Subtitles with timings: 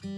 [0.00, 0.12] Boa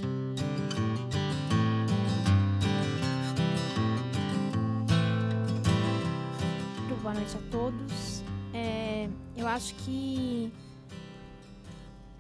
[7.15, 8.23] noite a todos.
[8.55, 10.53] É, eu acho que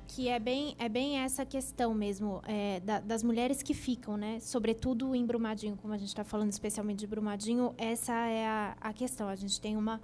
[0.08, 4.40] que é bem, é bem essa questão mesmo é, da, das mulheres que ficam, né?
[4.40, 8.92] Sobretudo em Brumadinho, como a gente está falando especialmente de Brumadinho, essa é a, a
[8.92, 9.28] questão.
[9.28, 10.00] A gente tem uma,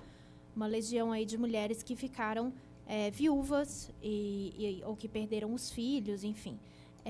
[0.55, 2.53] uma legião aí de mulheres que ficaram
[2.87, 6.57] é, viúvas e, e, ou que perderam os filhos, enfim.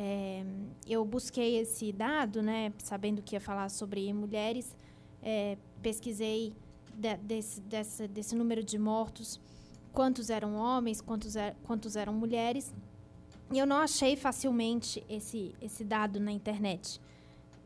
[0.01, 0.45] É,
[0.87, 2.73] eu busquei esse dado, né?
[2.79, 4.73] Sabendo que ia falar sobre mulheres,
[5.20, 6.55] é, pesquisei
[6.95, 9.41] de, desse, desse, desse número de mortos
[9.92, 12.73] quantos eram homens, quantos, er, quantos eram mulheres.
[13.53, 17.01] E eu não achei facilmente esse, esse dado na internet.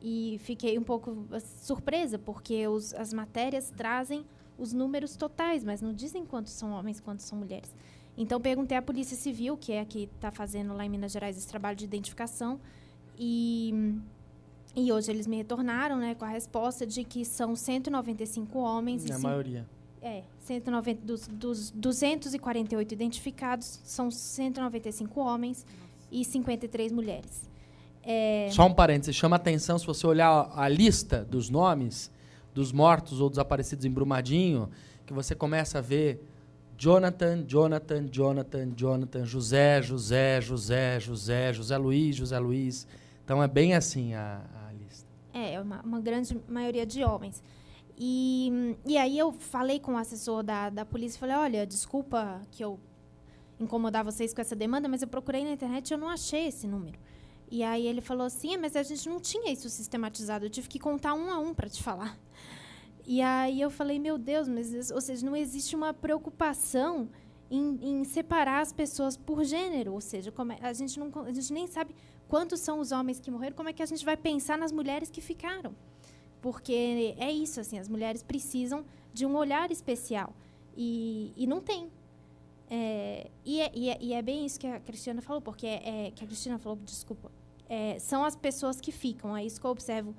[0.00, 1.26] E fiquei um pouco
[1.60, 4.24] surpresa, porque os, as matérias trazem
[4.56, 7.74] os números totais, mas não dizem quantos são homens, quantos são mulheres.
[8.16, 11.36] Então, perguntei à Polícia Civil, que é a que está fazendo lá em Minas Gerais
[11.36, 12.60] esse trabalho de identificação,
[13.18, 13.94] e,
[14.76, 19.04] e hoje eles me retornaram né, com a resposta de que são 195 homens.
[19.04, 19.66] Na maioria.
[20.00, 25.64] É, 190, dos, dos 248 identificados, são 195 homens
[26.10, 27.48] e 53 mulheres.
[28.02, 28.48] É...
[28.50, 32.10] Só um parênteses, chama atenção se você olhar a lista dos nomes
[32.52, 34.68] dos mortos ou desaparecidos em Brumadinho,
[35.06, 36.22] que você começa a ver
[36.82, 42.88] Jonathan, Jonathan, Jonathan, Jonathan, José, José, José, José, José Luiz, José Luiz.
[43.24, 45.06] Então é bem assim a, a lista.
[45.32, 47.40] É, uma, uma grande maioria de homens.
[47.96, 52.64] E, e aí eu falei com o assessor da, da polícia, falei, olha, desculpa que
[52.64, 52.80] eu
[53.60, 56.66] incomodar vocês com essa demanda, mas eu procurei na internet e eu não achei esse
[56.66, 56.98] número.
[57.48, 60.80] E aí ele falou assim, mas a gente não tinha isso sistematizado, eu tive que
[60.80, 62.18] contar um a um para te falar.
[63.06, 67.08] E aí eu falei, meu Deus, mas ou seja, não existe uma preocupação
[67.50, 71.52] em, em separar as pessoas por gênero, ou seja, é, a gente não a gente
[71.52, 71.94] nem sabe
[72.28, 75.10] quantos são os homens que morreram, como é que a gente vai pensar nas mulheres
[75.10, 75.74] que ficaram?
[76.42, 80.34] porque é isso assim as mulheres precisam de um olhar especial
[80.76, 81.88] e, e não tem
[82.68, 86.06] é, e, é, e, é, e, é, bem isso que a Cristina falou porque é,
[86.06, 87.30] é que a Cristina falou desculpa
[88.00, 90.14] são as pessoas que ficam é isso que eu observo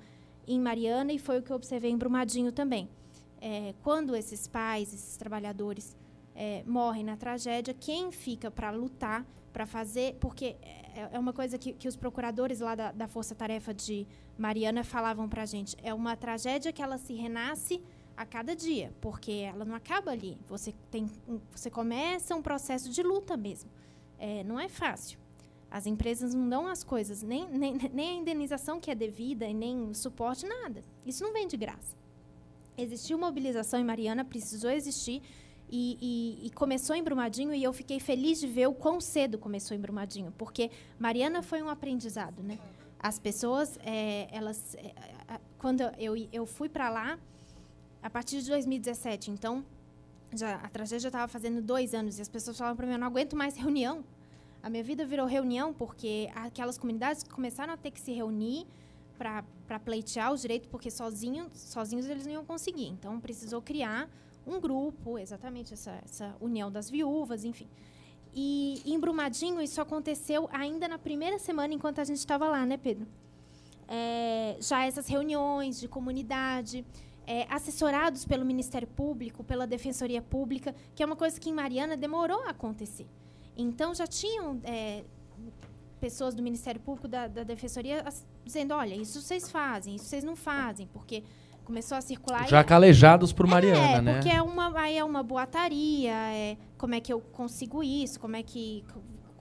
[0.46, 2.88] em Mariana e foi o que eu observei em Brumadinho também
[3.82, 5.94] quando esses pais esses trabalhadores
[6.64, 10.56] morrem na tragédia quem fica para lutar para fazer porque
[11.12, 14.06] é uma coisa que, que os procuradores lá da, da Força Tarefa de
[14.38, 15.76] Mariana falavam para a gente.
[15.82, 17.82] É uma tragédia que ela se renasce
[18.16, 20.38] a cada dia, porque ela não acaba ali.
[20.46, 21.10] Você, tem,
[21.50, 23.70] você começa um processo de luta mesmo.
[24.18, 25.18] É, não é fácil.
[25.74, 29.88] As empresas não dão as coisas, nem, nem, nem a indenização que é devida, nem
[29.88, 30.84] o suporte, nada.
[31.04, 31.96] Isso não vem de graça.
[32.78, 35.20] Existiu mobilização em Mariana, precisou existir,
[35.68, 39.36] e, e, e, começou em Brumadinho, e eu fiquei feliz de ver o quão cedo
[39.36, 42.56] começou em Brumadinho, porque Mariana foi um aprendizado, né?
[42.96, 44.94] As pessoas, é, elas, é,
[45.58, 47.18] quando eu, eu fui para lá,
[48.00, 49.64] a partir de 2017, então,
[50.32, 53.08] já, a tragédia estava fazendo dois anos, e as pessoas falavam para mim, eu não
[53.08, 54.04] aguento mais reunião.
[54.64, 58.66] A minha vida virou reunião porque aquelas comunidades começaram a ter que se reunir
[59.18, 62.86] para pleitear os direitos, porque sozinho, sozinhos eles não iam conseguir.
[62.86, 64.08] Então, precisou criar
[64.46, 67.68] um grupo, exatamente essa, essa união das viúvas, enfim.
[68.32, 72.78] E em Brumadinho, isso aconteceu ainda na primeira semana, enquanto a gente estava lá, né,
[72.78, 73.06] Pedro?
[73.86, 76.86] É, já essas reuniões de comunidade,
[77.26, 81.98] é, assessorados pelo Ministério Público, pela Defensoria Pública, que é uma coisa que em Mariana
[81.98, 83.06] demorou a acontecer.
[83.56, 85.04] Então, já tinham é,
[86.00, 88.04] pessoas do Ministério Público, da, da Defensoria,
[88.44, 91.24] dizendo: olha, isso vocês fazem, isso vocês não fazem, porque
[91.64, 92.46] começou a circular.
[92.46, 94.14] Já calejados por Mariana, é, né?
[94.14, 98.36] Porque é uma, aí é uma boataria, é como é que eu consigo isso, como
[98.36, 98.84] é que.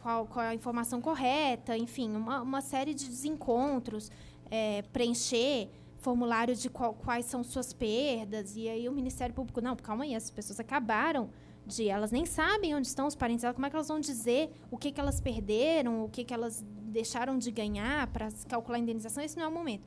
[0.01, 4.12] Qual, qual é a informação correta, enfim, uma, uma série de desencontros,
[4.51, 5.69] é, preencher
[6.00, 10.13] formulário de qual, quais são suas perdas, e aí o Ministério Público, não, calma aí,
[10.13, 11.30] essas pessoas acabaram
[11.66, 11.88] de.
[11.88, 14.91] Elas nem sabem onde estão os parentes como é que elas vão dizer o que,
[14.91, 16.63] que elas perderam, o que, que elas
[16.94, 19.83] deixaram de ganhar para calcular a indenização, esse não é o momento.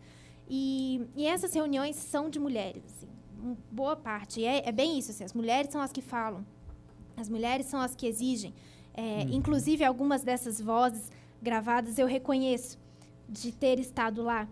[0.49, 3.09] E, e essas reuniões são de mulheres, assim,
[3.71, 4.41] boa parte.
[4.41, 6.45] E é, é, bem isso, assim, as mulheres são as que falam,
[7.17, 8.53] as mulheres são as que exigem.
[8.93, 9.35] É, uhum.
[9.35, 12.79] Inclusive, algumas dessas vozes gravadas eu reconheço
[13.29, 14.49] de ter estado lá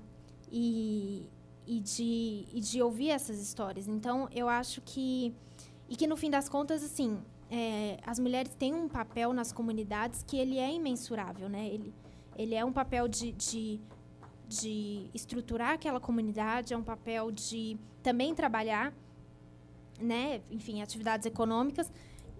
[0.50, 1.26] e,
[1.66, 3.88] e, de, e de ouvir essas histórias.
[3.88, 5.34] Então, eu acho que...
[5.94, 10.24] E que, no fim das contas, assim, é, as mulheres têm um papel nas comunidades
[10.24, 11.68] que ele é imensurável, né?
[11.68, 11.94] Ele,
[12.36, 13.80] ele é um papel de, de
[14.48, 18.92] de estruturar aquela comunidade, é um papel de também trabalhar,
[19.98, 21.90] né, enfim, atividades econômicas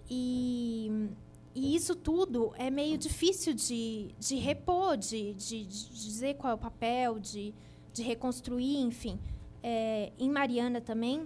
[0.09, 1.09] e
[1.55, 6.53] e isso tudo é meio difícil de, de repor, de, de, de dizer qual é
[6.53, 7.55] o papel, de,
[7.93, 9.17] de reconstruir, enfim.
[9.63, 11.25] É, em Mariana também,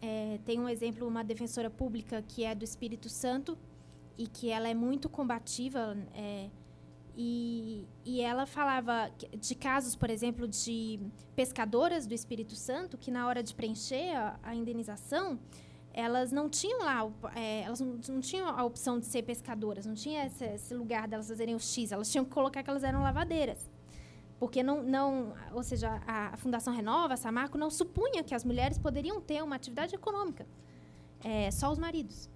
[0.00, 3.58] é, tem um exemplo, uma defensora pública que é do Espírito Santo
[4.16, 5.96] e que ela é muito combativa.
[6.14, 6.48] É,
[7.16, 11.00] e, e ela falava de casos, por exemplo, de
[11.34, 15.38] pescadoras do Espírito Santo que, na hora de preencher a, a indenização,
[15.92, 19.94] elas não tinham lá, é, elas não, não, tinham a opção de ser pescadoras, não
[19.94, 23.02] tinha esse, esse, lugar delas fazerem o X, elas tinham que colocar que elas eram
[23.02, 23.68] lavadeiras.
[24.38, 28.78] Porque não, não ou seja, a, Fundação Renova, a Samarco, não supunha que as mulheres
[28.78, 30.46] poderiam ter uma atividade econômica,
[31.24, 32.30] é, só os maridos.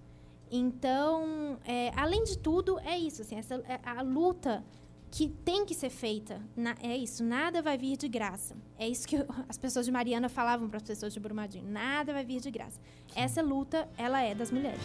[0.51, 3.21] Então, é, além de tudo, é isso.
[3.21, 4.63] Assim, essa, é, a luta
[5.09, 6.41] que tem que ser feita.
[6.55, 8.55] Na, é isso, nada vai vir de graça.
[8.77, 9.15] É isso que
[9.47, 11.69] as pessoas de Mariana falavam para as pessoas de Brumadinho.
[11.69, 12.79] Nada vai vir de graça.
[13.15, 14.81] Essa luta, ela é das mulheres.